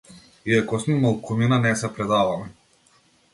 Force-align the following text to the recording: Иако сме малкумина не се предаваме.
Иако 0.53 0.79
сме 0.85 0.95
малкумина 1.03 1.59
не 1.67 1.75
се 1.83 1.93
предаваме. 1.99 2.51